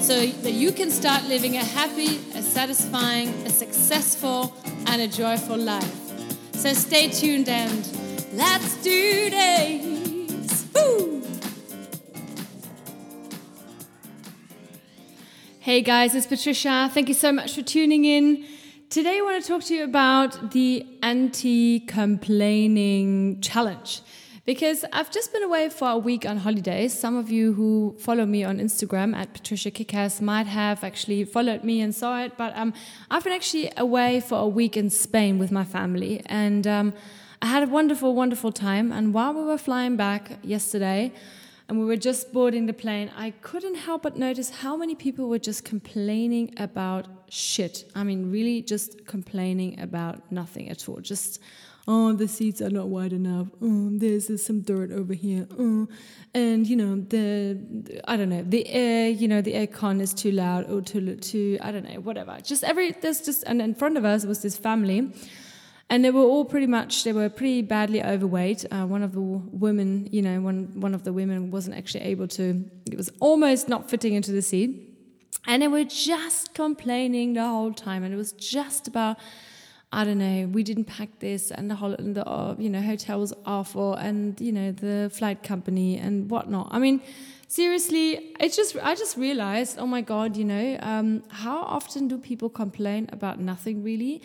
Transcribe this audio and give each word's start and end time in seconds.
so 0.00 0.24
that 0.26 0.52
you 0.52 0.72
can 0.72 0.90
start 0.90 1.24
living 1.24 1.56
a 1.56 1.64
happy, 1.64 2.18
a 2.34 2.42
satisfying, 2.42 3.28
a 3.46 3.50
successful, 3.50 4.54
and 4.86 5.02
a 5.02 5.08
joyful 5.08 5.56
life. 5.56 5.94
So 6.54 6.72
stay 6.72 7.08
tuned 7.08 7.48
and 7.48 7.86
let's 8.32 8.80
do 8.82 9.30
this! 9.30 10.66
Woo! 10.74 11.22
Hey 15.60 15.82
guys, 15.82 16.14
it's 16.14 16.26
Patricia. 16.26 16.90
Thank 16.94 17.08
you 17.08 17.14
so 17.14 17.32
much 17.32 17.54
for 17.54 17.62
tuning 17.62 18.04
in. 18.04 18.44
Today, 18.90 19.18
I 19.18 19.20
want 19.20 19.42
to 19.42 19.46
talk 19.46 19.62
to 19.64 19.74
you 19.74 19.84
about 19.84 20.52
the 20.52 20.86
anti 21.02 21.80
complaining 21.80 23.40
challenge 23.42 24.00
because 24.48 24.82
I've 24.94 25.10
just 25.10 25.30
been 25.30 25.42
away 25.42 25.68
for 25.68 25.90
a 25.90 25.98
week 25.98 26.24
on 26.24 26.38
holidays. 26.38 26.98
Some 26.98 27.18
of 27.18 27.30
you 27.30 27.52
who 27.52 27.94
follow 27.98 28.24
me 28.24 28.44
on 28.44 28.60
Instagram 28.60 29.14
at 29.14 29.34
Patricia 29.34 29.70
Kickass 29.70 30.22
might 30.22 30.46
have 30.46 30.82
actually 30.82 31.24
followed 31.24 31.64
me 31.64 31.82
and 31.82 31.94
saw 31.94 32.22
it, 32.22 32.32
but 32.38 32.56
um, 32.56 32.72
I've 33.10 33.22
been 33.24 33.34
actually 33.34 33.70
away 33.76 34.20
for 34.20 34.38
a 34.38 34.48
week 34.48 34.74
in 34.74 34.88
Spain 34.88 35.38
with 35.38 35.52
my 35.52 35.64
family, 35.64 36.22
and 36.24 36.66
um, 36.66 36.94
I 37.42 37.48
had 37.48 37.62
a 37.62 37.66
wonderful, 37.66 38.14
wonderful 38.14 38.50
time. 38.50 38.90
And 38.90 39.12
while 39.12 39.34
we 39.34 39.42
were 39.42 39.58
flying 39.58 39.96
back 39.96 40.38
yesterday, 40.42 41.12
and 41.68 41.78
we 41.78 41.84
were 41.84 41.98
just 41.98 42.32
boarding 42.32 42.64
the 42.64 42.72
plane, 42.72 43.10
I 43.14 43.32
couldn't 43.42 43.74
help 43.74 44.04
but 44.04 44.16
notice 44.16 44.48
how 44.48 44.78
many 44.78 44.94
people 44.94 45.28
were 45.28 45.38
just 45.38 45.66
complaining 45.66 46.54
about 46.56 47.06
shit. 47.28 47.84
I 47.94 48.02
mean, 48.02 48.30
really 48.30 48.62
just 48.62 49.04
complaining 49.04 49.78
about 49.78 50.32
nothing 50.32 50.70
at 50.70 50.88
all. 50.88 51.00
Just 51.02 51.38
oh, 51.88 52.12
the 52.12 52.28
seats 52.28 52.60
are 52.60 52.68
not 52.70 52.88
wide 52.88 53.14
enough. 53.14 53.48
Oh, 53.62 53.88
there's, 53.92 54.28
some 54.44 54.60
dirt 54.60 54.92
over 54.92 55.14
here. 55.14 55.48
Oh, 55.58 55.88
and 56.34 56.66
you 56.66 56.76
know 56.76 57.00
the, 57.00 58.02
I 58.06 58.16
don't 58.16 58.28
know 58.28 58.44
the 58.46 58.68
air. 58.68 59.08
You 59.08 59.26
know 59.26 59.40
the 59.40 59.54
aircon 59.54 60.00
is 60.00 60.12
too 60.12 60.30
loud 60.30 60.70
or 60.70 60.82
too 60.82 61.16
too. 61.16 61.58
I 61.62 61.72
don't 61.72 61.88
know 61.88 61.98
whatever. 62.00 62.38
Just 62.42 62.62
every 62.62 62.92
there's 62.92 63.22
just 63.22 63.42
and 63.44 63.62
in 63.62 63.74
front 63.74 63.96
of 63.96 64.04
us 64.04 64.26
was 64.26 64.42
this 64.42 64.56
family. 64.56 65.12
And 65.90 66.04
they 66.04 66.10
were 66.10 66.20
all 66.20 66.44
pretty 66.44 66.66
much, 66.66 67.04
they 67.04 67.14
were 67.14 67.30
pretty 67.30 67.62
badly 67.62 68.04
overweight. 68.04 68.66
Uh, 68.70 68.84
one 68.84 69.02
of 69.02 69.12
the 69.12 69.22
women, 69.22 70.06
you 70.12 70.20
know, 70.20 70.38
one, 70.42 70.78
one 70.78 70.92
of 70.94 71.04
the 71.04 71.14
women 71.14 71.50
wasn't 71.50 71.78
actually 71.78 72.04
able 72.04 72.28
to, 72.28 72.62
it 72.84 72.98
was 72.98 73.10
almost 73.20 73.70
not 73.70 73.88
fitting 73.88 74.12
into 74.12 74.30
the 74.30 74.42
seat. 74.42 74.84
And 75.46 75.62
they 75.62 75.68
were 75.68 75.84
just 75.84 76.52
complaining 76.52 77.32
the 77.32 77.46
whole 77.46 77.72
time. 77.72 78.04
And 78.04 78.12
it 78.12 78.18
was 78.18 78.32
just 78.32 78.86
about 78.86 79.16
I 79.90 80.04
don't 80.04 80.18
know, 80.18 80.48
we 80.52 80.62
didn't 80.62 80.84
pack 80.84 81.18
this, 81.18 81.50
and 81.50 81.70
the 81.70 81.74
whole, 81.74 81.94
and 81.94 82.14
the 82.14 82.26
uh, 82.26 82.54
you 82.58 82.68
know 82.68 82.82
hotel 82.82 83.20
was 83.20 83.32
awful, 83.46 83.94
and 83.94 84.38
you 84.40 84.52
know 84.52 84.70
the 84.70 85.10
flight 85.14 85.42
company 85.42 85.96
and 85.96 86.30
whatnot. 86.30 86.68
I 86.70 86.78
mean, 86.78 87.00
seriously, 87.48 88.34
it's 88.38 88.54
just 88.54 88.76
I 88.82 88.94
just 88.94 89.16
realized, 89.16 89.78
oh 89.78 89.86
my 89.86 90.02
god, 90.02 90.36
you 90.36 90.44
know, 90.44 90.76
um, 90.80 91.22
how 91.30 91.60
often 91.62 92.06
do 92.06 92.18
people 92.18 92.50
complain 92.50 93.08
about 93.12 93.40
nothing 93.40 93.82
really? 93.82 94.20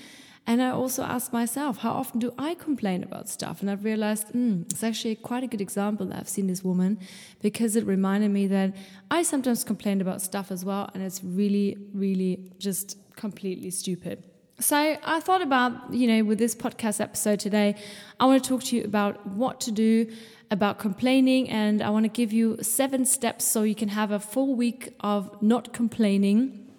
And 0.46 0.62
I 0.62 0.72
also 0.72 1.04
ask 1.04 1.32
myself, 1.32 1.78
how 1.78 1.92
often 1.94 2.20
do 2.20 2.34
I 2.38 2.56
complain 2.56 3.02
about 3.02 3.30
stuff? 3.30 3.62
And 3.62 3.72
I've 3.72 3.86
realized 3.86 4.28
mm, 4.34 4.70
it's 4.70 4.84
actually 4.84 5.16
quite 5.16 5.42
a 5.44 5.48
good 5.48 5.62
example 5.62 6.06
that 6.08 6.18
I've 6.20 6.28
seen 6.28 6.48
this 6.48 6.66
woman 6.66 7.00
because 7.42 7.78
it 7.78 7.86
reminded 7.86 8.32
me 8.32 8.48
that 8.48 8.76
I 9.10 9.24
sometimes 9.24 9.64
complain 9.64 10.02
about 10.02 10.22
stuff 10.22 10.52
as 10.52 10.66
well, 10.66 10.90
and 10.94 11.02
it's 11.02 11.24
really, 11.24 11.78
really 11.94 12.52
just 12.60 12.98
completely 13.16 13.70
stupid. 13.70 14.26
So 14.60 14.98
I 15.04 15.20
thought 15.20 15.42
about, 15.42 15.94
you 15.94 16.08
know, 16.08 16.24
with 16.24 16.38
this 16.38 16.56
podcast 16.56 17.02
episode 17.02 17.40
today, 17.40 17.76
I 18.20 18.26
want 18.28 18.44
to 18.44 18.48
talk 18.48 18.64
to 18.66 18.76
you 18.76 18.84
about 18.84 19.26
what 19.26 19.60
to 19.62 19.72
do 19.72 20.12
about 20.52 20.78
complaining 20.78 21.50
and 21.50 21.82
I 21.82 21.90
want 21.90 22.06
to 22.06 22.10
give 22.10 22.32
you 22.32 22.58
seven 22.62 23.04
steps 23.06 23.46
so 23.46 23.64
you 23.64 23.74
can 23.74 23.90
have 23.90 24.12
a 24.12 24.20
full 24.20 24.56
week 24.56 24.96
of 25.00 25.42
not 25.42 25.74
complaining. 25.74 26.72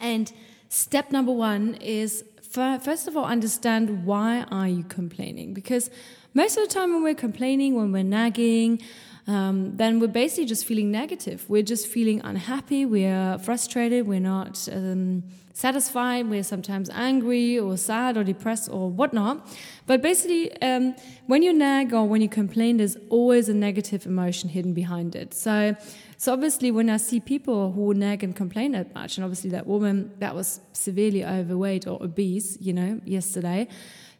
And 0.00 0.32
step 0.70 1.12
number 1.12 1.32
1 1.32 1.74
is 1.74 2.24
first 2.50 3.06
of 3.06 3.16
all 3.16 3.26
understand 3.26 4.06
why 4.06 4.44
are 4.50 4.66
you 4.66 4.82
complaining? 4.84 5.52
Because 5.52 5.90
most 6.32 6.56
of 6.56 6.66
the 6.66 6.74
time 6.74 6.94
when 6.94 7.02
we're 7.02 7.14
complaining, 7.14 7.74
when 7.74 7.92
we're 7.92 8.02
nagging, 8.02 8.80
um, 9.28 9.76
then 9.76 10.00
we're 10.00 10.08
basically 10.08 10.46
just 10.46 10.64
feeling 10.64 10.90
negative. 10.90 11.44
We're 11.48 11.62
just 11.62 11.86
feeling 11.86 12.22
unhappy. 12.24 12.86
We're 12.86 13.36
frustrated. 13.38 14.06
We're 14.06 14.20
not 14.20 14.66
um, 14.72 15.22
satisfied. 15.52 16.30
We're 16.30 16.42
sometimes 16.42 16.88
angry 16.88 17.58
or 17.58 17.76
sad 17.76 18.16
or 18.16 18.24
depressed 18.24 18.70
or 18.70 18.90
whatnot. 18.90 19.46
But 19.86 20.00
basically, 20.00 20.50
um, 20.62 20.96
when 21.26 21.42
you 21.42 21.52
nag 21.52 21.92
or 21.92 22.08
when 22.08 22.22
you 22.22 22.28
complain, 22.30 22.78
there's 22.78 22.96
always 23.10 23.50
a 23.50 23.54
negative 23.54 24.06
emotion 24.06 24.48
hidden 24.48 24.72
behind 24.72 25.14
it. 25.14 25.34
So, 25.34 25.76
so 26.16 26.32
obviously, 26.32 26.70
when 26.70 26.88
I 26.88 26.96
see 26.96 27.20
people 27.20 27.72
who 27.72 27.92
nag 27.92 28.24
and 28.24 28.34
complain 28.34 28.72
that 28.72 28.94
much, 28.94 29.18
and 29.18 29.24
obviously 29.26 29.50
that 29.50 29.66
woman 29.66 30.10
that 30.20 30.34
was 30.34 30.60
severely 30.72 31.22
overweight 31.22 31.86
or 31.86 32.02
obese, 32.02 32.56
you 32.62 32.72
know, 32.72 32.98
yesterday 33.04 33.68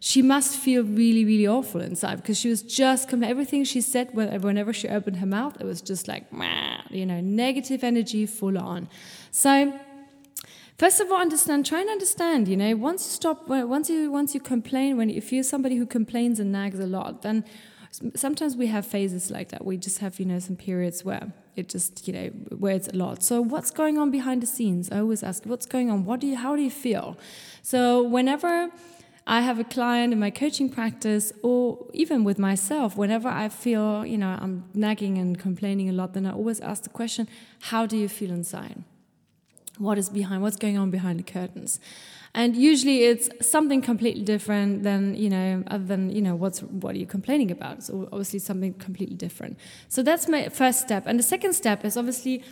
she 0.01 0.23
must 0.23 0.57
feel 0.57 0.85
really, 0.85 1.25
really 1.25 1.47
awful 1.47 1.81
inside 1.81 2.17
because 2.17 2.39
she 2.39 2.49
was 2.49 2.63
just 2.63 3.13
everything 3.13 3.65
she 3.65 3.81
said 3.81 4.15
whenever 4.15 4.73
she 4.73 4.89
opened 4.89 5.17
her 5.17 5.27
mouth, 5.27 5.61
it 5.61 5.65
was 5.65 5.81
just 5.81 6.07
like, 6.07 6.25
you 6.91 7.05
know, 7.05 7.21
negative 7.21 7.83
energy 7.83 8.25
full 8.25 8.57
on. 8.59 8.89
So, 9.33 9.79
first 10.79 11.01
of 11.01 11.11
all, 11.11 11.21
understand. 11.21 11.67
Try 11.67 11.81
and 11.81 11.91
understand. 11.91 12.47
You 12.47 12.57
know, 12.57 12.77
once 12.77 13.05
you 13.07 13.11
stop, 13.11 13.49
once 13.49 13.91
you 13.91 14.13
once 14.13 14.35
you 14.35 14.41
complain, 14.41 14.97
when 14.97 15.11
if 15.11 15.33
you're 15.33 15.43
somebody 15.43 15.77
who 15.77 15.87
complains 15.87 16.39
and 16.39 16.53
nags 16.53 16.79
a 16.79 16.87
lot, 16.87 17.23
then 17.23 17.45
sometimes 18.15 18.57
we 18.57 18.69
have 18.69 18.87
phases 18.87 19.31
like 19.31 19.49
that. 19.49 19.65
We 19.65 19.77
just 19.77 19.99
have, 19.99 20.21
you 20.21 20.27
know, 20.27 20.39
some 20.39 20.57
periods 20.57 21.05
where 21.05 21.33
it 21.57 21.69
just, 21.69 22.07
you 22.07 22.13
know, 22.13 22.29
where 22.57 22.75
it's 22.77 22.89
a 22.89 22.95
lot. 22.95 23.25
So 23.25 23.41
what's 23.41 23.73
going 23.73 23.99
on 23.99 24.13
behind 24.13 24.43
the 24.43 24.47
scenes? 24.47 24.93
I 24.93 25.01
always 25.01 25.25
ask, 25.25 25.45
what's 25.45 25.67
going 25.67 25.91
on? 25.91 26.05
What 26.05 26.21
do 26.21 26.29
you, 26.29 26.37
how 26.37 26.55
do 26.55 26.63
you 26.63 26.71
feel? 26.71 27.19
So 27.63 28.03
whenever 28.03 28.71
I 29.31 29.43
have 29.43 29.61
a 29.61 29.65
client 29.65 30.15
in 30.15 30.19
my 30.19 30.31
coaching 30.31 30.71
practice, 30.71 31.35
or 31.43 31.87
even 31.93 32.25
with 32.25 32.39
myself, 32.39 32.97
whenever 32.97 33.29
I 33.29 33.51
feel, 33.51 34.07
you 34.07 34.17
know, 34.17 34.39
I'm 34.41 34.65
nagging 34.73 35.19
and 35.19 35.39
complaining 35.39 35.91
a 35.91 35.93
lot, 35.93 36.15
then 36.15 36.25
I 36.25 36.33
always 36.33 36.61
ask 36.61 36.85
the 36.85 36.89
question, 36.89 37.29
how 37.61 37.85
do 37.85 37.99
you 37.99 38.09
feel 38.09 38.31
inside? 38.31 38.83
What 39.77 39.99
is 39.99 40.09
behind, 40.09 40.41
what's 40.41 40.57
going 40.57 40.79
on 40.79 40.91
behind 40.91 41.19
the 41.19 41.31
curtains? 41.31 41.79
And 42.35 42.57
usually 42.57 43.05
it's 43.05 43.29
something 43.47 43.83
completely 43.83 44.23
different 44.23 44.83
than, 44.83 45.15
you 45.15 45.29
know, 45.29 45.63
other 45.67 45.85
than, 45.85 46.11
you 46.11 46.23
know, 46.23 46.35
what's, 46.35 46.63
what 46.63 46.95
are 46.95 46.99
you 46.99 47.07
complaining 47.07 47.51
about? 47.51 47.83
So 47.83 48.09
obviously 48.11 48.39
something 48.39 48.75
completely 48.75 49.17
different. 49.17 49.59
So 49.89 50.03
that's 50.03 50.27
my 50.27 50.49
first 50.49 50.81
step. 50.81 51.05
And 51.07 51.19
the 51.19 51.23
second 51.23 51.53
step 51.53 51.85
is 51.85 51.99
obviously 51.99 52.43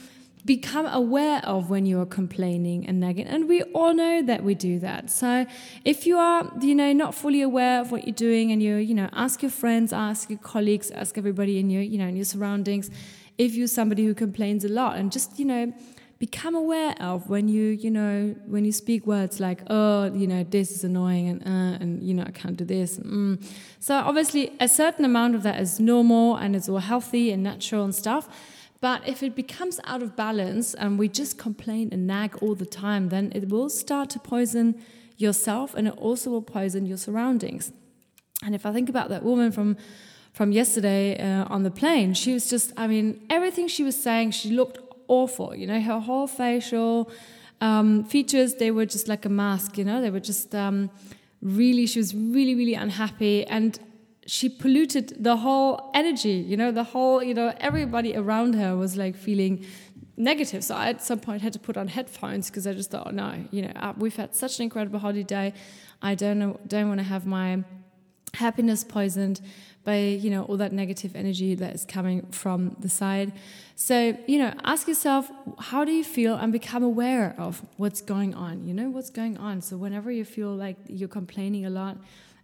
become 0.45 0.87
aware 0.87 1.41
of 1.45 1.71
when 1.71 1.87
you 1.87 2.01
are 2.01 2.07
complaining 2.07 2.87
and 2.87 3.01
nagging 3.01 3.27
and 3.27 3.49
we 3.49 3.63
all 3.75 3.93
know 3.93 4.23
that 4.23 4.45
we 4.45 4.55
do 4.55 4.79
that 4.79 5.11
so 5.11 5.45
if 5.85 6.07
you 6.07 6.17
are 6.17 6.53
you 6.61 6.75
know 6.75 6.93
not 6.93 7.15
fully 7.15 7.43
aware 7.43 7.81
of 7.81 7.91
what 7.91 8.07
you're 8.07 8.15
doing 8.15 8.53
and 8.53 8.63
you 8.63 8.77
you 8.77 8.95
know 8.95 9.09
ask 9.13 9.43
your 9.43 9.51
friends 9.51 9.93
ask 9.93 10.31
your 10.31 10.39
colleagues 10.39 10.91
ask 10.93 11.19
everybody 11.19 11.59
in 11.59 11.69
your 11.69 11.83
you 11.83 11.99
know 11.99 12.07
in 12.07 12.15
your 12.15 12.25
surroundings 12.25 12.91
if 13.39 13.55
you're 13.55 13.67
somebody 13.67 14.05
who 14.05 14.15
complains 14.15 14.65
a 14.65 14.69
lot 14.69 14.97
and 14.97 15.11
just 15.11 15.39
you 15.39 15.45
know 15.45 15.73
become 16.19 16.55
aware 16.55 16.95
of 16.99 17.29
when 17.29 17.47
you 17.47 17.65
you 17.65 17.91
know 17.91 18.35
when 18.47 18.65
you 18.65 18.73
speak 18.73 19.07
words 19.07 19.39
like 19.39 19.63
oh 19.69 20.05
you 20.15 20.27
know 20.27 20.43
this 20.45 20.71
is 20.71 20.83
annoying 20.83 21.29
and 21.29 21.43
uh, 21.43 21.83
and 21.83 22.03
you 22.03 22.15
know 22.15 22.25
I 22.27 22.31
can't 22.31 22.57
do 22.57 22.65
this 22.65 22.99
mm. 22.99 23.43
so 23.81 23.97
obviously 23.97 24.53
a 24.59 24.69
certain 24.69 25.05
amount 25.05 25.35
of 25.35 25.43
that 25.43 25.61
is 25.61 25.79
normal 25.79 26.37
and 26.37 26.57
it's 26.57 26.69
all 26.69 26.79
healthy 26.79 27.33
and 27.33 27.43
natural 27.43 27.85
and 27.85 27.95
stuff 27.95 28.29
but 28.81 29.07
if 29.09 29.23
it 29.23 29.35
becomes 29.35 29.81
out 29.85 30.03
of 30.03 30.17
balance 30.17 30.75
and 30.75 30.99
we 30.99 31.09
just 31.09 31.39
complain 31.39 31.89
and 31.93 32.07
nag 32.07 32.37
all 32.43 32.55
the 32.55 32.67
time, 32.67 33.09
then 33.09 33.33
it 33.35 33.49
will 33.49 33.71
start 33.71 34.11
to 34.11 34.19
poison 34.19 34.81
yourself 35.17 35.75
and 35.75 35.89
it 35.89 35.95
also 35.97 36.31
will 36.31 36.43
poison 36.43 36.87
your 36.87 36.99
surroundings. 36.99 37.73
And 38.45 38.55
if 38.55 38.67
I 38.67 38.73
think 38.73 38.89
about 38.89 39.09
that 39.09 39.23
woman 39.23 39.51
from 39.51 39.77
from 40.37 40.53
yesterday 40.53 41.17
uh, 41.19 41.47
on 41.49 41.63
the 41.63 41.71
plane, 41.71 42.13
she 42.13 42.35
was 42.35 42.51
just, 42.51 42.71
I 42.77 42.87
mean, 42.87 43.27
everything 43.31 43.69
she 43.69 43.83
was 43.83 43.99
saying, 43.99 44.33
she 44.33 44.51
looked 44.51 44.79
awful. 45.09 45.55
You 45.55 45.67
know, 45.67 45.81
her 45.81 45.99
whole 45.99 46.27
facial 46.27 47.11
um, 47.63 48.05
features, 48.05 48.57
they 48.57 48.71
were 48.71 48.85
just 48.85 49.09
like 49.09 49.25
a 49.25 49.31
mask, 49.31 49.79
you 49.79 49.85
know, 49.85 50.03
they 50.03 50.11
were 50.11 50.21
just 50.21 50.55
um, 50.55 50.91
really, 51.41 51.87
she 51.87 51.99
was 51.99 52.15
really, 52.15 52.55
really 52.55 52.75
unhappy. 52.75 53.47
And 53.47 53.79
she 54.27 54.49
polluted 54.49 55.23
the 55.23 55.37
whole 55.37 55.91
energy 55.95 56.39
you 56.51 56.57
know 56.57 56.73
the 56.73 56.85
whole 56.85 57.23
you 57.23 57.33
know 57.33 57.55
everybody 57.61 58.17
around 58.17 58.55
her 58.55 58.77
was 58.77 58.97
like 58.97 59.17
feeling 59.17 59.65
negative. 60.17 60.65
So 60.65 60.75
I 60.75 60.89
at 60.89 61.03
some 61.03 61.21
point 61.21 61.43
had 61.43 61.53
to 61.53 61.59
put 61.59 61.77
on 61.77 61.89
headphones 61.89 62.49
because 62.49 62.67
I 62.67 62.73
just 62.73 62.91
thought, 62.91 63.13
no, 63.15 63.45
you 63.51 63.63
know, 63.63 63.73
uh, 63.77 63.93
we've 63.97 64.17
had 64.17 64.35
such 64.35 64.59
an 64.59 64.65
incredible 64.65 64.99
holiday. 64.99 65.53
I 66.03 66.15
don't 66.15 66.39
know, 66.39 66.61
don't 66.67 66.89
want 66.89 67.01
to 67.01 67.05
have 67.05 67.27
my 67.27 67.65
happiness 68.35 68.85
poisoned 68.85 69.41
by 69.83 69.99
you 69.99 70.29
know 70.29 70.43
all 70.45 70.59
that 70.59 70.71
negative 70.71 71.17
energy 71.17 71.55
that 71.55 71.75
is 71.75 71.87
coming 71.87 72.21
from 72.27 72.77
the 72.81 72.89
side 72.89 73.33
so 73.77 74.15
you 74.27 74.39
know 74.39 74.53
ask 74.65 74.87
yourself 74.87 75.31
how 75.59 75.87
do 75.87 75.93
you 75.93 76.05
feel 76.05 76.35
and 76.35 76.53
become 76.53 76.83
aware 76.83 77.35
of 77.39 77.63
what's 77.79 78.03
going 78.03 78.35
on 78.35 78.67
you 78.67 78.75
know 78.75 78.91
what's 78.91 79.09
going 79.09 79.39
on 79.39 79.63
so 79.63 79.75
whenever 79.75 80.11
you 80.11 80.23
feel 80.23 80.55
like 80.55 80.77
you're 80.87 81.09
complaining 81.09 81.65
a 81.65 81.71
lot 81.71 81.97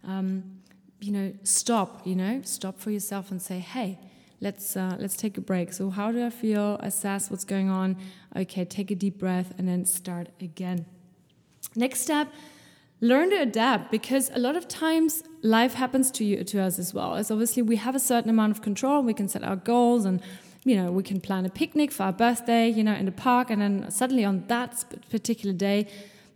um, 0.03 0.43
you 1.03 1.11
know 1.11 1.33
stop 1.43 2.05
you 2.07 2.15
know 2.15 2.41
stop 2.43 2.79
for 2.79 2.91
yourself 2.91 3.29
and 3.31 3.41
say 3.41 3.59
hey 3.59 3.99
let's 4.43 4.75
uh, 4.75 4.97
let's 4.99 5.15
take 5.15 5.37
a 5.37 5.41
break. 5.41 5.71
So 5.71 5.89
how 5.89 6.11
do 6.11 6.23
i 6.25 6.29
feel 6.29 6.75
assess 6.81 7.31
what's 7.31 7.45
going 7.45 7.69
on? 7.69 7.95
Okay 8.35 8.65
take 8.65 8.91
a 8.91 8.95
deep 8.95 9.17
breath 9.17 9.53
and 9.57 9.67
then 9.67 9.85
start 9.85 10.27
again. 10.41 10.85
Next 11.75 12.01
step 12.01 12.27
learn 13.01 13.31
to 13.31 13.37
adapt 13.41 13.91
because 13.91 14.29
a 14.33 14.39
lot 14.39 14.55
of 14.55 14.65
times 14.67 15.23
life 15.41 15.73
happens 15.73 16.09
to 16.11 16.23
you 16.23 16.43
to 16.43 16.61
us 16.61 16.79
as 16.79 16.93
well. 16.93 17.15
As 17.15 17.31
obviously 17.31 17.63
we 17.63 17.77
have 17.77 17.95
a 17.95 17.99
certain 17.99 18.29
amount 18.29 18.51
of 18.51 18.61
control 18.61 19.01
we 19.01 19.13
can 19.13 19.27
set 19.27 19.43
our 19.43 19.55
goals 19.55 20.05
and 20.05 20.21
you 20.65 20.75
know 20.75 20.91
we 20.91 21.03
can 21.03 21.19
plan 21.19 21.45
a 21.45 21.49
picnic 21.49 21.91
for 21.91 22.03
our 22.03 22.13
birthday 22.13 22.69
you 22.69 22.83
know 22.83 22.93
in 22.93 23.05
the 23.05 23.11
park 23.11 23.49
and 23.49 23.61
then 23.61 23.89
suddenly 23.91 24.25
on 24.25 24.43
that 24.47 24.85
particular 25.09 25.53
day 25.53 25.87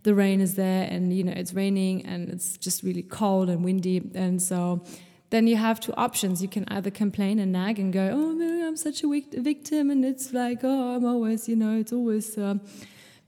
the 0.02 0.14
rain 0.14 0.40
is 0.40 0.54
there 0.54 0.86
and 0.90 1.12
you 1.12 1.24
know 1.24 1.32
it's 1.32 1.52
raining 1.52 2.04
and 2.06 2.28
it's 2.28 2.56
just 2.56 2.82
really 2.82 3.02
cold 3.02 3.48
and 3.48 3.64
windy. 3.64 4.10
And 4.14 4.40
so 4.40 4.82
then 5.30 5.46
you 5.46 5.56
have 5.56 5.80
two 5.80 5.92
options. 5.94 6.40
You 6.40 6.48
can 6.48 6.64
either 6.68 6.90
complain 6.90 7.38
and 7.38 7.52
nag 7.52 7.78
and 7.78 7.92
go 7.92 8.10
oh 8.12 8.64
i'm 8.66 8.76
such 8.76 9.02
a 9.02 9.08
victim 9.08 9.90
and 9.90 10.04
it's 10.04 10.34
like 10.34 10.60
oh 10.62 10.96
i'm 10.96 11.04
always 11.06 11.48
you 11.48 11.56
know 11.56 11.78
it's 11.78 11.92
always 11.92 12.36
uh, 12.36 12.56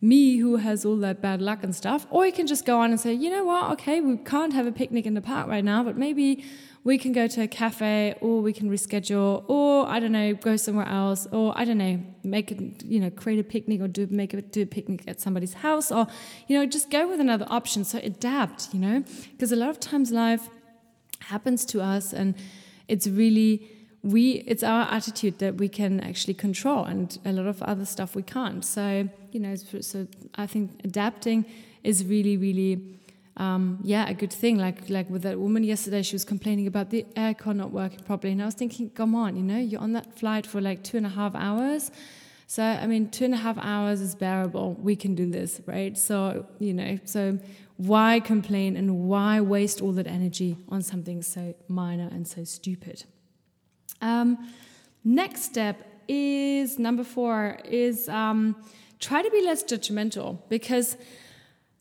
me 0.00 0.38
who 0.38 0.56
has 0.56 0.84
all 0.84 0.96
that 0.96 1.20
bad 1.20 1.42
luck 1.42 1.62
and 1.62 1.74
stuff. 1.74 2.06
Or 2.10 2.24
you 2.24 2.32
can 2.32 2.46
just 2.46 2.64
go 2.64 2.78
on 2.80 2.90
and 2.90 2.98
say, 2.98 3.12
you 3.12 3.30
know 3.30 3.44
what, 3.44 3.70
okay, 3.72 4.00
we 4.00 4.16
can't 4.16 4.52
have 4.52 4.66
a 4.66 4.72
picnic 4.72 5.06
in 5.06 5.14
the 5.14 5.20
park 5.20 5.46
right 5.46 5.64
now, 5.64 5.82
but 5.82 5.96
maybe 5.96 6.44
we 6.82 6.96
can 6.96 7.12
go 7.12 7.26
to 7.26 7.42
a 7.42 7.48
cafe 7.48 8.14
or 8.20 8.40
we 8.40 8.52
can 8.52 8.70
reschedule 8.70 9.44
or 9.48 9.86
I 9.86 10.00
don't 10.00 10.12
know, 10.12 10.34
go 10.34 10.56
somewhere 10.56 10.88
else 10.88 11.26
or 11.30 11.52
I 11.56 11.64
don't 11.64 11.78
know, 11.78 12.00
make 12.22 12.50
it, 12.50 12.82
you 12.84 13.00
know, 13.00 13.10
create 13.10 13.38
a 13.38 13.44
picnic 13.44 13.80
or 13.80 13.88
do 13.88 14.06
make 14.10 14.32
a 14.32 14.40
do 14.40 14.62
a 14.62 14.66
picnic 14.66 15.02
at 15.06 15.20
somebody's 15.20 15.54
house 15.54 15.92
or, 15.92 16.06
you 16.48 16.58
know, 16.58 16.64
just 16.64 16.90
go 16.90 17.06
with 17.06 17.20
another 17.20 17.46
option. 17.50 17.84
So 17.84 17.98
adapt, 18.02 18.72
you 18.72 18.80
know, 18.80 19.04
because 19.32 19.52
a 19.52 19.56
lot 19.56 19.68
of 19.68 19.78
times 19.78 20.10
life 20.10 20.48
happens 21.20 21.64
to 21.66 21.82
us 21.82 22.12
and 22.12 22.34
it's 22.88 23.06
really 23.06 23.70
we 24.02 24.42
it's 24.46 24.62
our 24.62 24.90
attitude 24.90 25.38
that 25.38 25.56
we 25.56 25.68
can 25.68 26.00
actually 26.00 26.34
control 26.34 26.84
and 26.84 27.18
a 27.24 27.32
lot 27.32 27.46
of 27.46 27.62
other 27.62 27.84
stuff 27.84 28.14
we 28.14 28.22
can't 28.22 28.64
so 28.64 29.08
you 29.30 29.40
know 29.40 29.54
so 29.54 30.06
i 30.36 30.46
think 30.46 30.70
adapting 30.84 31.44
is 31.84 32.04
really 32.04 32.36
really 32.36 32.99
um, 33.40 33.78
yeah 33.82 34.08
a 34.08 34.14
good 34.14 34.32
thing. 34.32 34.58
Like 34.58 34.90
like 34.90 35.08
with 35.08 35.22
that 35.22 35.38
woman 35.40 35.64
yesterday 35.64 36.02
she 36.02 36.14
was 36.14 36.24
complaining 36.24 36.66
about 36.66 36.90
the 36.90 37.06
aircon 37.16 37.56
not 37.56 37.72
working 37.72 38.00
properly. 38.00 38.32
And 38.32 38.42
i 38.42 38.44
was 38.44 38.54
thinking 38.54 38.90
come 38.90 39.14
on 39.14 39.36
you 39.36 39.42
know 39.42 39.58
you're 39.58 39.80
on 39.80 39.92
that 39.94 40.18
flight 40.18 40.46
for 40.46 40.60
like 40.60 40.84
two 40.84 40.98
and 40.98 41.06
a 41.06 41.14
half 41.20 41.34
hours. 41.34 41.90
So 42.46 42.62
i 42.62 42.86
mean 42.86 43.10
two 43.10 43.24
and 43.24 43.34
a 43.34 43.42
half 43.46 43.58
hours 43.58 44.00
is 44.02 44.14
bearable. 44.14 44.74
We 44.74 44.94
can 44.94 45.14
do 45.14 45.30
this 45.30 45.60
right? 45.66 45.96
So 45.96 46.46
you 46.58 46.74
know 46.74 46.98
so 47.04 47.38
why 47.78 48.20
complain 48.20 48.76
and 48.76 49.08
why 49.08 49.40
waste 49.40 49.80
all 49.80 49.92
that 49.92 50.06
energy 50.06 50.58
on 50.68 50.82
something 50.82 51.22
so 51.22 51.54
minor 51.66 52.08
and 52.12 52.28
so 52.28 52.44
stupid? 52.44 53.04
Um, 54.02 54.52
next 55.02 55.44
step 55.44 55.76
is 56.06 56.78
number 56.78 57.04
four 57.04 57.58
is 57.64 58.06
um, 58.10 58.56
try 58.98 59.22
to 59.22 59.30
be 59.30 59.42
less 59.42 59.62
judgmental 59.62 60.38
because 60.50 60.98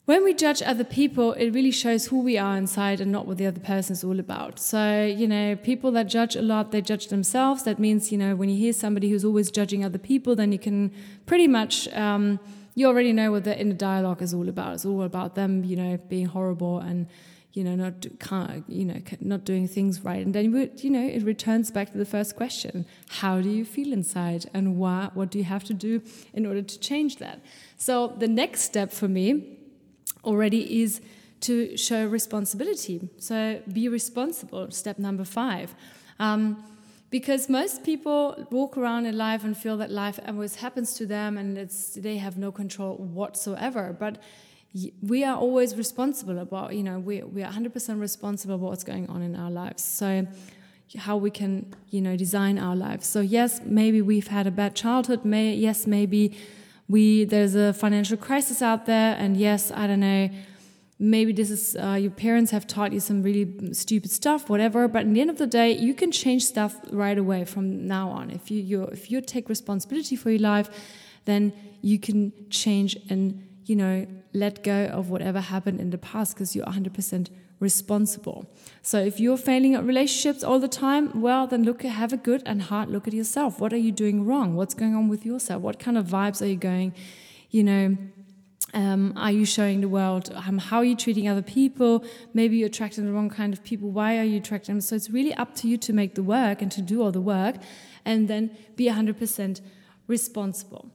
when 0.09 0.23
we 0.23 0.33
judge 0.33 0.63
other 0.63 0.83
people, 0.83 1.33
it 1.33 1.51
really 1.51 1.69
shows 1.69 2.07
who 2.07 2.19
we 2.21 2.35
are 2.35 2.57
inside 2.57 2.99
and 2.99 3.11
not 3.11 3.27
what 3.27 3.37
the 3.37 3.45
other 3.45 3.59
person 3.59 3.93
is 3.93 4.03
all 4.03 4.19
about. 4.19 4.57
So, 4.57 5.05
you 5.05 5.27
know, 5.27 5.55
people 5.55 5.91
that 5.91 6.07
judge 6.07 6.35
a 6.35 6.41
lot, 6.41 6.71
they 6.71 6.81
judge 6.81 7.09
themselves. 7.09 7.61
That 7.61 7.77
means, 7.77 8.11
you 8.11 8.17
know, 8.17 8.35
when 8.35 8.49
you 8.49 8.57
hear 8.57 8.73
somebody 8.73 9.11
who's 9.11 9.23
always 9.23 9.51
judging 9.51 9.85
other 9.85 9.99
people, 9.99 10.35
then 10.35 10.51
you 10.51 10.57
can 10.57 10.91
pretty 11.27 11.47
much, 11.47 11.87
um, 11.89 12.39
you 12.73 12.87
already 12.87 13.13
know 13.13 13.29
what 13.31 13.43
the 13.43 13.55
inner 13.55 13.75
dialogue 13.75 14.23
is 14.23 14.33
all 14.33 14.49
about. 14.49 14.73
It's 14.73 14.83
all 14.83 15.03
about 15.03 15.35
them, 15.35 15.63
you 15.63 15.75
know, 15.75 15.97
being 16.09 16.25
horrible 16.25 16.79
and 16.79 17.05
you 17.53 17.63
know, 17.63 17.75
not 17.75 18.05
can't, 18.19 18.63
you 18.67 18.85
know, 18.85 19.01
not 19.21 19.43
doing 19.43 19.67
things 19.67 20.01
right. 20.01 20.23
And 20.23 20.33
then 20.35 20.45
you 20.77 20.89
know, 20.89 21.05
it 21.07 21.23
returns 21.23 21.71
back 21.71 21.91
to 21.91 21.97
the 21.97 22.05
first 22.05 22.35
question: 22.35 22.85
How 23.09 23.41
do 23.41 23.49
you 23.49 23.65
feel 23.65 23.91
inside, 23.91 24.45
and 24.53 24.77
why? 24.77 25.09
What 25.15 25.31
do 25.31 25.39
you 25.39 25.45
have 25.45 25.63
to 25.65 25.73
do 25.73 26.03
in 26.31 26.45
order 26.45 26.61
to 26.61 26.79
change 26.79 27.17
that? 27.17 27.41
So 27.75 28.15
the 28.19 28.27
next 28.27 28.61
step 28.61 28.91
for 28.91 29.07
me 29.07 29.58
already 30.23 30.81
is 30.81 31.01
to 31.41 31.77
show 31.77 32.05
responsibility. 32.05 33.09
So 33.17 33.61
be 33.71 33.87
responsible. 33.87 34.71
Step 34.71 34.99
number 34.99 35.23
five. 35.23 35.73
Um, 36.19 36.63
because 37.11 37.49
most 37.49 37.83
people 37.83 38.47
walk 38.51 38.77
around 38.77 39.05
in 39.05 39.17
life 39.17 39.43
and 39.43 39.57
feel 39.57 39.77
that 39.77 39.89
life 39.89 40.19
always 40.27 40.55
happens 40.55 40.93
to 40.95 41.05
them 41.05 41.37
and 41.37 41.57
it's 41.57 41.95
they 41.95 42.17
have 42.17 42.37
no 42.37 42.51
control 42.51 42.97
whatsoever 42.97 43.95
but 43.97 44.21
we 45.01 45.23
are 45.23 45.35
always 45.35 45.75
responsible 45.75 46.37
about 46.37 46.75
you 46.75 46.83
know 46.83 46.99
we, 46.99 47.23
we 47.23 47.41
are 47.41 47.51
100% 47.51 47.99
responsible 47.99 48.55
about 48.55 48.69
what's 48.69 48.83
going 48.83 49.09
on 49.09 49.21
in 49.21 49.35
our 49.35 49.49
lives 49.49 49.83
so 49.83 50.27
how 50.97 51.17
we 51.17 51.31
can 51.31 51.73
you 51.89 52.01
know 52.01 52.15
design 52.15 52.59
our 52.59 52.75
lives 52.75 53.07
so 53.07 53.21
yes 53.21 53.61
maybe 53.63 54.01
we've 54.01 54.27
had 54.27 54.45
a 54.45 54.51
bad 54.51 54.75
childhood 54.75 55.25
may 55.25 55.53
yes 55.53 55.87
maybe 55.87 56.37
we 56.89 57.23
there's 57.23 57.55
a 57.55 57.71
financial 57.73 58.17
crisis 58.17 58.61
out 58.61 58.85
there 58.85 59.15
and 59.17 59.37
yes 59.37 59.71
i 59.71 59.87
don't 59.87 60.01
know 60.01 60.29
maybe 61.01 61.31
this 61.31 61.49
is 61.49 61.77
uh, 61.77 61.93
your 61.93 62.11
parents 62.11 62.51
have 62.51 62.67
taught 62.67 62.91
you 62.91 62.99
some 62.99 63.23
really 63.23 63.73
stupid 63.73 64.11
stuff 64.11 64.49
whatever 64.49 64.87
but 64.87 65.03
in 65.03 65.13
the 65.13 65.21
end 65.21 65.29
of 65.29 65.37
the 65.37 65.47
day 65.47 65.71
you 65.71 65.93
can 65.93 66.11
change 66.11 66.43
stuff 66.43 66.75
right 66.91 67.17
away 67.17 67.45
from 67.45 67.87
now 67.87 68.09
on. 68.09 68.29
If 68.29 68.51
you 68.51 68.61
you 68.61 68.83
if 68.83 69.09
you 69.09 69.21
take 69.21 69.47
responsibility 69.47 70.17
for 70.17 70.29
your 70.29 70.41
life 70.41 70.69
then 71.23 71.53
you 71.81 71.97
can 71.99 72.33
change 72.49 72.97
and 73.09 73.41
you 73.69 73.75
know, 73.75 74.07
let 74.33 74.63
go 74.63 74.87
of 74.87 75.11
whatever 75.11 75.39
happened 75.39 75.79
in 75.79 75.91
the 75.91 75.97
past 75.99 76.33
because 76.33 76.55
you're 76.55 76.65
100% 76.65 77.29
responsible. 77.59 78.45
So 78.81 78.99
if 78.99 79.19
you're 79.19 79.37
failing 79.37 79.75
at 79.75 79.83
relationships 79.83 80.43
all 80.43 80.59
the 80.59 80.67
time, 80.67 81.21
well, 81.21 81.47
then 81.47 81.63
look, 81.63 81.83
have 81.83 82.13
a 82.13 82.17
good 82.17 82.41
and 82.45 82.61
hard 82.63 82.89
look 82.89 83.07
at 83.07 83.13
yourself. 83.13 83.59
What 83.59 83.73
are 83.73 83.77
you 83.77 83.91
doing 83.91 84.25
wrong? 84.25 84.55
What's 84.55 84.73
going 84.73 84.95
on 84.95 85.09
with 85.09 85.25
yourself? 85.25 85.61
What 85.61 85.79
kind 85.79 85.97
of 85.97 86.05
vibes 86.07 86.41
are 86.41 86.47
you 86.47 86.55
going, 86.55 86.93
you 87.49 87.63
know, 87.63 87.97
um, 88.73 89.13
are 89.17 89.31
you 89.31 89.45
showing 89.45 89.81
the 89.81 89.89
world? 89.89 90.31
Um, 90.33 90.59
how 90.59 90.77
are 90.77 90.83
you 90.83 90.95
treating 90.95 91.27
other 91.27 91.41
people? 91.41 92.03
Maybe 92.33 92.57
you're 92.57 92.67
attracting 92.67 93.05
the 93.05 93.11
wrong 93.11 93.29
kind 93.29 93.51
of 93.51 93.63
people. 93.63 93.89
Why 93.89 94.19
are 94.19 94.23
you 94.23 94.37
attracting 94.37 94.75
them? 94.75 94.81
So 94.81 94.95
it's 94.95 95.09
really 95.09 95.33
up 95.33 95.55
to 95.55 95.67
you 95.67 95.77
to 95.77 95.93
make 95.93 96.15
the 96.15 96.23
work 96.23 96.61
and 96.61 96.71
to 96.73 96.81
do 96.81 97.01
all 97.01 97.11
the 97.11 97.21
work 97.21 97.55
and 98.05 98.27
then 98.27 98.55
be 98.75 98.85
100% 98.85 99.61
responsible. 100.07 100.91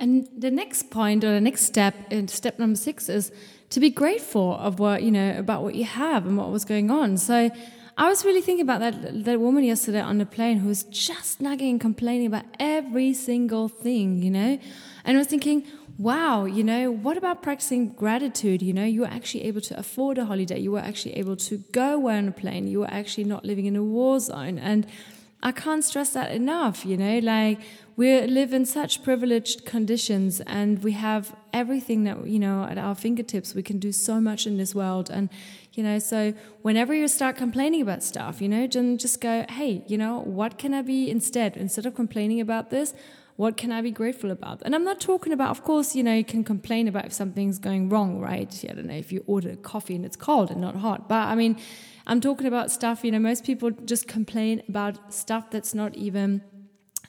And 0.00 0.28
the 0.36 0.50
next 0.50 0.90
point 0.90 1.22
or 1.22 1.32
the 1.32 1.40
next 1.40 1.64
step 1.64 1.94
in 2.10 2.26
step 2.28 2.58
number 2.58 2.76
six 2.76 3.08
is 3.08 3.30
to 3.72 3.80
be 3.80 3.88
grateful 3.88 4.54
of 4.56 4.78
what, 4.78 5.02
you 5.02 5.10
know, 5.10 5.38
about 5.38 5.62
what 5.62 5.74
you 5.74 5.84
have 5.84 6.26
and 6.26 6.36
what 6.36 6.50
was 6.50 6.64
going 6.64 6.90
on. 6.90 7.16
So 7.16 7.50
I 7.96 8.08
was 8.08 8.22
really 8.22 8.42
thinking 8.42 8.62
about 8.62 8.80
that 8.80 9.24
that 9.24 9.40
woman 9.40 9.64
yesterday 9.64 10.00
on 10.00 10.18
the 10.18 10.26
plane 10.26 10.58
who 10.58 10.68
was 10.68 10.82
just 10.84 11.40
nagging 11.40 11.70
and 11.70 11.80
complaining 11.80 12.26
about 12.26 12.44
every 12.60 13.14
single 13.14 13.68
thing, 13.68 14.22
you 14.22 14.30
know? 14.30 14.58
And 15.04 15.16
I 15.16 15.18
was 15.18 15.26
thinking, 15.26 15.66
wow, 15.96 16.44
you 16.44 16.62
know, 16.62 16.90
what 16.90 17.16
about 17.16 17.42
practicing 17.42 17.92
gratitude? 17.94 18.60
You 18.60 18.74
know, 18.74 18.84
you 18.84 19.00
were 19.00 19.14
actually 19.18 19.44
able 19.44 19.62
to 19.62 19.78
afford 19.78 20.18
a 20.18 20.26
holiday, 20.26 20.58
you 20.58 20.72
were 20.72 20.86
actually 20.90 21.16
able 21.16 21.36
to 21.36 21.58
go 21.72 22.10
on 22.10 22.28
a 22.28 22.32
plane, 22.32 22.66
you 22.66 22.80
were 22.80 22.90
actually 22.90 23.24
not 23.24 23.42
living 23.44 23.64
in 23.64 23.76
a 23.76 23.82
war 23.82 24.20
zone. 24.20 24.58
And 24.58 24.86
I 25.42 25.50
can't 25.50 25.84
stress 25.84 26.10
that 26.10 26.30
enough, 26.30 26.86
you 26.86 26.96
know, 26.96 27.18
like 27.18 27.58
we 27.96 28.20
live 28.22 28.52
in 28.52 28.64
such 28.64 29.02
privileged 29.02 29.66
conditions 29.66 30.40
and 30.42 30.82
we 30.82 30.92
have 30.92 31.34
everything 31.52 32.04
that 32.04 32.26
you 32.26 32.38
know 32.38 32.64
at 32.64 32.78
our 32.78 32.94
fingertips. 32.94 33.54
We 33.54 33.62
can 33.62 33.78
do 33.78 33.92
so 33.92 34.20
much 34.20 34.46
in 34.46 34.56
this 34.56 34.74
world 34.74 35.10
and 35.10 35.28
you 35.72 35.82
know 35.82 35.98
so 35.98 36.32
whenever 36.62 36.94
you 36.94 37.08
start 37.08 37.36
complaining 37.36 37.80
about 37.80 38.02
stuff 38.02 38.42
you 38.42 38.48
know 38.48 38.66
just 38.66 39.22
go 39.22 39.46
hey 39.48 39.82
you 39.86 39.96
know 39.96 40.20
what 40.20 40.58
can 40.58 40.74
i 40.74 40.82
be 40.82 41.10
instead? 41.10 41.56
Instead 41.56 41.86
of 41.86 41.94
complaining 41.94 42.40
about 42.40 42.70
this 42.70 42.94
what 43.36 43.56
can 43.56 43.72
i 43.72 43.80
be 43.80 43.90
grateful 43.90 44.30
about 44.30 44.60
and 44.64 44.74
i'm 44.74 44.84
not 44.84 45.00
talking 45.00 45.32
about 45.32 45.50
of 45.50 45.62
course 45.62 45.94
you 45.94 46.02
know 46.02 46.14
you 46.14 46.24
can 46.24 46.44
complain 46.44 46.86
about 46.86 47.04
if 47.04 47.12
something's 47.12 47.58
going 47.58 47.88
wrong 47.88 48.20
right 48.20 48.64
i 48.68 48.72
don't 48.72 48.86
know 48.86 48.94
if 48.94 49.12
you 49.12 49.22
order 49.26 49.56
coffee 49.56 49.94
and 49.94 50.04
it's 50.04 50.16
cold 50.16 50.50
and 50.50 50.60
not 50.60 50.76
hot 50.76 51.08
but 51.08 51.26
i 51.28 51.34
mean 51.34 51.56
i'm 52.06 52.20
talking 52.20 52.46
about 52.46 52.70
stuff 52.70 53.04
you 53.04 53.10
know 53.10 53.18
most 53.18 53.44
people 53.44 53.70
just 53.70 54.06
complain 54.06 54.62
about 54.68 55.12
stuff 55.12 55.50
that's 55.50 55.74
not 55.74 55.94
even 55.96 56.42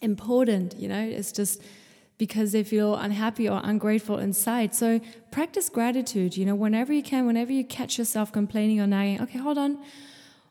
important, 0.03 0.75
you 0.77 0.87
know, 0.87 1.01
it's 1.01 1.31
just 1.31 1.61
because 2.17 2.51
they 2.51 2.63
feel 2.63 2.95
unhappy 2.95 3.49
or 3.49 3.59
ungrateful 3.63 4.19
inside. 4.19 4.75
So 4.75 5.01
practice 5.31 5.69
gratitude, 5.69 6.37
you 6.37 6.45
know, 6.45 6.53
whenever 6.53 6.93
you 6.93 7.01
can, 7.01 7.25
whenever 7.25 7.51
you 7.51 7.63
catch 7.63 7.97
yourself 7.97 8.31
complaining 8.31 8.79
or 8.79 8.85
nagging, 8.85 9.21
okay, 9.21 9.39
hold 9.39 9.57
on. 9.57 9.79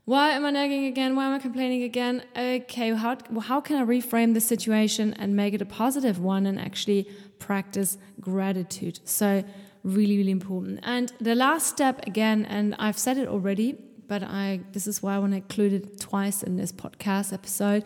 Why 0.05 0.31
am 0.31 0.45
I 0.45 0.51
nagging 0.51 0.87
again? 0.87 1.15
Why 1.15 1.27
am 1.27 1.35
I 1.35 1.39
complaining 1.39 1.85
again? 1.85 2.25
Okay, 2.37 2.93
how, 2.93 3.17
how 3.41 3.61
can 3.61 3.77
I 3.77 3.85
reframe 3.85 4.35
the 4.35 4.41
situation 4.41 5.15
and 5.15 5.37
make 5.37 5.55
it 5.55 5.63
a 5.63 5.67
positive 5.67 6.19
one 6.19 6.45
and 6.45 6.59
actually 6.59 7.09
practice 7.39 7.99
gratitude? 8.21 8.99
So, 9.05 9.45
really, 9.85 10.17
really 10.19 10.33
important. 10.33 10.81
And 10.83 11.13
the 11.21 11.37
last 11.37 11.69
step, 11.69 12.05
again, 12.07 12.47
and 12.47 12.75
I've 12.81 12.99
said 12.99 13.17
it 13.17 13.29
already, 13.29 13.77
but 14.09 14.25
I 14.25 14.61
this 14.73 14.89
is 14.89 15.03
why 15.05 15.15
I 15.15 15.19
want 15.21 15.33
to 15.33 15.37
include 15.37 15.73
it 15.73 16.01
twice 16.01 16.43
in 16.43 16.57
this 16.57 16.73
podcast 16.73 17.33
episode, 17.33 17.85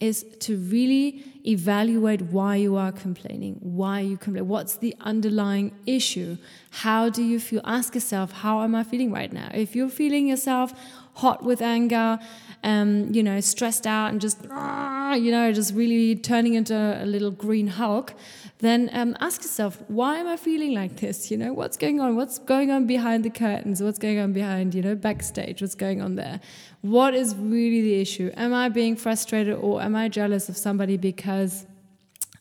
is 0.00 0.22
to 0.40 0.58
really 0.58 1.24
evaluate 1.46 2.22
why 2.22 2.56
you 2.56 2.76
are 2.76 2.92
complaining, 2.92 3.56
why 3.60 4.00
you 4.00 4.16
complain, 4.16 4.48
what's 4.48 4.76
the 4.76 4.94
underlying 5.00 5.72
issue, 5.86 6.36
how 6.70 7.08
do 7.08 7.22
you 7.22 7.38
feel? 7.38 7.60
Ask 7.64 7.94
yourself, 7.94 8.32
how 8.32 8.62
am 8.62 8.74
I 8.74 8.82
feeling 8.82 9.12
right 9.12 9.32
now? 9.32 9.50
If 9.52 9.76
you're 9.76 9.90
feeling 9.90 10.26
yourself 10.26 10.72
hot 11.14 11.44
with 11.44 11.62
anger, 11.62 12.18
um, 12.64 13.12
you 13.12 13.22
know, 13.22 13.40
stressed 13.40 13.86
out 13.86 14.10
and 14.10 14.20
just, 14.20 14.42
you 14.42 15.30
know, 15.30 15.52
just 15.52 15.74
really 15.74 16.16
turning 16.16 16.54
into 16.54 16.74
a 16.74 17.04
little 17.04 17.30
green 17.30 17.68
Hulk, 17.68 18.14
then 18.58 18.88
um, 18.92 19.14
ask 19.20 19.42
yourself, 19.42 19.82
why 19.88 20.16
am 20.16 20.26
I 20.26 20.36
feeling 20.36 20.72
like 20.72 20.96
this? 20.96 21.30
You 21.30 21.36
know, 21.36 21.52
what's 21.52 21.76
going 21.76 22.00
on? 22.00 22.16
What's 22.16 22.38
going 22.38 22.70
on 22.70 22.86
behind 22.86 23.22
the 23.24 23.30
curtains? 23.30 23.82
What's 23.82 23.98
going 23.98 24.18
on 24.18 24.32
behind, 24.32 24.74
you 24.74 24.82
know, 24.82 24.94
backstage? 24.94 25.60
What's 25.60 25.74
going 25.74 26.00
on 26.00 26.16
there? 26.16 26.40
What 26.80 27.14
is 27.14 27.34
really 27.34 27.82
the 27.82 28.00
issue? 28.00 28.30
Am 28.36 28.54
I 28.54 28.68
being 28.68 28.96
frustrated 28.96 29.54
or 29.54 29.82
am 29.82 29.94
I 29.94 30.08
jealous 30.08 30.48
of 30.48 30.56
somebody 30.56 30.96
because 30.96 31.33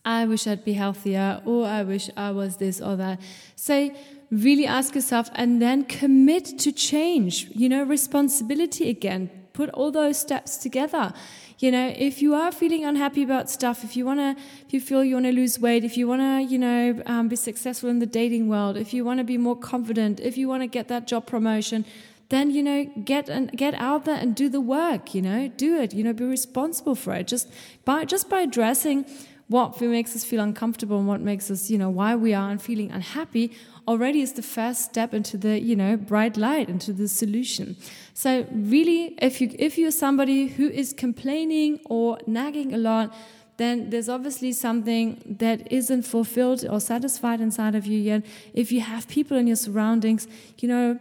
I 0.05 0.25
wish 0.25 0.47
I'd 0.47 0.65
be 0.65 0.73
healthier 0.73 1.41
or 1.45 1.65
I 1.65 1.83
wish 1.83 2.09
I 2.17 2.31
was 2.31 2.57
this 2.57 2.81
or 2.81 2.95
that? 2.97 3.21
Say, 3.55 3.95
really 4.31 4.65
ask 4.65 4.95
yourself 4.95 5.29
and 5.35 5.61
then 5.61 5.85
commit 5.85 6.59
to 6.59 6.71
change, 6.71 7.47
you 7.53 7.69
know, 7.69 7.83
responsibility 7.83 8.89
again. 8.89 9.29
Put 9.53 9.69
all 9.69 9.91
those 9.91 10.17
steps 10.17 10.57
together. 10.57 11.13
You 11.59 11.71
know, 11.71 11.93
if 11.95 12.21
you 12.21 12.33
are 12.33 12.51
feeling 12.51 12.83
unhappy 12.83 13.23
about 13.23 13.49
stuff, 13.49 13.85
if 13.85 13.95
you 13.95 14.05
want 14.05 14.19
to, 14.19 14.35
if 14.65 14.73
you 14.73 14.81
feel 14.81 15.03
you 15.05 15.15
want 15.15 15.27
to 15.27 15.31
lose 15.31 15.59
weight, 15.59 15.85
if 15.85 15.95
you 15.95 16.07
want 16.07 16.21
to, 16.21 16.51
you 16.51 16.57
know, 16.57 17.01
um, 17.05 17.29
be 17.29 17.37
successful 17.37 17.89
in 17.89 17.99
the 17.99 18.05
dating 18.05 18.49
world, 18.49 18.75
if 18.75 18.93
you 18.93 19.05
want 19.05 19.19
to 19.19 19.23
be 19.23 19.37
more 19.37 19.55
confident, 19.55 20.19
if 20.19 20.35
you 20.35 20.49
want 20.49 20.63
to 20.63 20.67
get 20.67 20.89
that 20.89 21.07
job 21.07 21.25
promotion, 21.25 21.85
then 22.29 22.51
you 22.51 22.63
know 22.63 22.85
get 23.03 23.29
and 23.29 23.51
get 23.51 23.73
out 23.75 24.05
there 24.05 24.15
and 24.15 24.35
do 24.35 24.49
the 24.49 24.61
work 24.61 25.13
you 25.13 25.21
know 25.21 25.47
do 25.49 25.79
it 25.79 25.93
you 25.93 26.03
know 26.03 26.13
be 26.13 26.25
responsible 26.25 26.95
for 26.95 27.13
it. 27.13 27.27
Just 27.27 27.49
by 27.85 28.05
just 28.05 28.29
by 28.29 28.41
addressing 28.41 29.05
what 29.47 29.79
makes 29.81 30.15
us 30.15 30.23
feel 30.23 30.41
uncomfortable 30.41 30.97
and 30.97 31.07
what 31.07 31.21
makes 31.21 31.51
us 31.51 31.69
you 31.69 31.77
know 31.77 31.89
why 31.89 32.15
we 32.15 32.33
are 32.33 32.57
feeling 32.57 32.91
unhappy 32.91 33.51
already 33.87 34.21
is 34.21 34.33
the 34.33 34.41
first 34.41 34.81
step 34.83 35.13
into 35.13 35.37
the 35.37 35.59
you 35.59 35.75
know 35.75 35.97
bright 35.97 36.37
light 36.37 36.69
into 36.69 36.93
the 36.93 37.07
solution. 37.07 37.75
So 38.13 38.47
really 38.51 39.15
if 39.21 39.41
you 39.41 39.53
if 39.59 39.77
you're 39.77 39.91
somebody 39.91 40.47
who 40.47 40.69
is 40.69 40.93
complaining 40.93 41.79
or 41.85 42.17
nagging 42.25 42.73
a 42.73 42.77
lot 42.77 43.13
then 43.57 43.91
there's 43.91 44.09
obviously 44.09 44.51
something 44.51 45.21
that 45.39 45.71
isn't 45.71 46.01
fulfilled 46.03 46.65
or 46.67 46.79
satisfied 46.79 47.39
inside 47.39 47.75
of 47.75 47.85
you 47.85 47.99
yet. 47.99 48.25
If 48.55 48.71
you 48.71 48.81
have 48.81 49.07
people 49.07 49.37
in 49.37 49.45
your 49.45 49.57
surroundings 49.57 50.27
you 50.57 50.67
know 50.69 50.99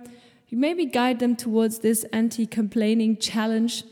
you 0.53 0.59
maybe 0.59 0.85
guide 0.85 1.19
them 1.19 1.35
towards 1.35 1.79
this 1.79 2.05
anti-complaining 2.13 3.17
challenge 3.17 3.85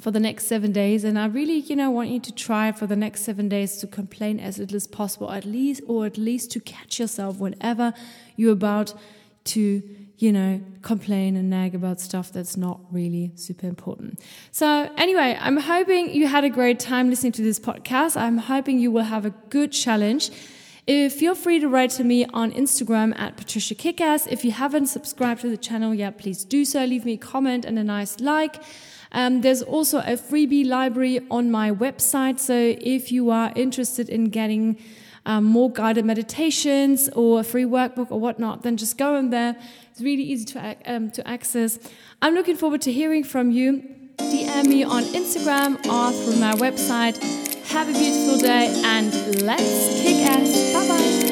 for 0.00 0.10
the 0.10 0.18
next 0.18 0.46
seven 0.46 0.72
days. 0.72 1.04
And 1.04 1.18
I 1.18 1.26
really, 1.26 1.58
you 1.58 1.76
know, 1.76 1.90
want 1.90 2.08
you 2.08 2.20
to 2.20 2.32
try 2.32 2.72
for 2.72 2.86
the 2.86 2.96
next 2.96 3.20
seven 3.20 3.50
days 3.50 3.76
to 3.76 3.86
complain 3.86 4.40
as 4.40 4.56
little 4.58 4.76
as 4.76 4.86
possible, 4.86 5.30
at 5.30 5.44
least, 5.44 5.82
or 5.86 6.06
at 6.06 6.16
least 6.16 6.50
to 6.52 6.60
catch 6.60 6.98
yourself 6.98 7.36
whenever 7.36 7.92
you're 8.34 8.54
about 8.54 8.94
to, 9.52 9.82
you 10.16 10.32
know, 10.32 10.58
complain 10.80 11.36
and 11.36 11.50
nag 11.50 11.74
about 11.74 12.00
stuff 12.00 12.32
that's 12.32 12.56
not 12.56 12.80
really 12.90 13.32
super 13.34 13.66
important. 13.66 14.20
So, 14.52 14.90
anyway, 14.96 15.36
I'm 15.38 15.58
hoping 15.58 16.14
you 16.14 16.28
had 16.28 16.44
a 16.44 16.50
great 16.50 16.80
time 16.80 17.10
listening 17.10 17.32
to 17.32 17.42
this 17.42 17.60
podcast. 17.60 18.18
I'm 18.18 18.38
hoping 18.38 18.78
you 18.78 18.90
will 18.90 19.02
have 19.02 19.26
a 19.26 19.34
good 19.50 19.70
challenge. 19.70 20.30
Uh, 20.86 21.08
feel 21.08 21.34
free 21.34 21.58
to 21.58 21.66
write 21.66 21.88
to 21.88 22.04
me 22.04 22.26
on 22.34 22.52
Instagram 22.52 23.18
at 23.18 23.38
Patricia 23.38 23.74
Kickass. 23.74 24.26
If 24.30 24.44
you 24.44 24.52
haven't 24.52 24.88
subscribed 24.88 25.40
to 25.40 25.48
the 25.48 25.56
channel 25.56 25.94
yet, 25.94 26.18
please 26.18 26.44
do 26.44 26.66
so. 26.66 26.84
Leave 26.84 27.06
me 27.06 27.14
a 27.14 27.16
comment 27.16 27.64
and 27.64 27.78
a 27.78 27.84
nice 27.84 28.20
like. 28.20 28.62
Um, 29.10 29.40
there's 29.40 29.62
also 29.62 30.00
a 30.00 30.18
freebie 30.18 30.66
library 30.66 31.20
on 31.30 31.50
my 31.50 31.70
website. 31.70 32.38
So 32.38 32.76
if 32.80 33.10
you 33.10 33.30
are 33.30 33.50
interested 33.56 34.10
in 34.10 34.26
getting 34.26 34.76
um, 35.24 35.44
more 35.44 35.70
guided 35.70 36.04
meditations 36.04 37.08
or 37.10 37.40
a 37.40 37.44
free 37.44 37.64
workbook 37.64 38.10
or 38.10 38.20
whatnot, 38.20 38.62
then 38.62 38.76
just 38.76 38.98
go 38.98 39.16
in 39.16 39.30
there. 39.30 39.56
It's 39.90 40.02
really 40.02 40.24
easy 40.24 40.44
to, 40.46 40.76
um, 40.84 41.10
to 41.12 41.26
access. 41.26 41.78
I'm 42.20 42.34
looking 42.34 42.56
forward 42.56 42.82
to 42.82 42.92
hearing 42.92 43.24
from 43.24 43.50
you. 43.50 43.88
DM 44.18 44.66
me 44.66 44.84
on 44.84 45.02
Instagram 45.04 45.76
or 45.86 46.12
through 46.12 46.40
my 46.40 46.52
website. 46.54 47.53
Have 47.68 47.88
a 47.88 47.92
beautiful 47.92 48.38
day 48.38 48.72
and 48.84 49.42
let's 49.42 50.02
kick 50.02 50.26
ass. 50.26 50.72
Bye 50.72 50.88
bye. 50.88 51.23